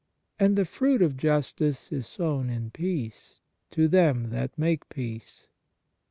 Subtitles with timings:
[0.39, 5.45] And the fruit of justice is sown in peace, to them that make peace."